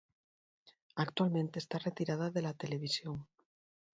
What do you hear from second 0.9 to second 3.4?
Actualmente está retirada de la televisión.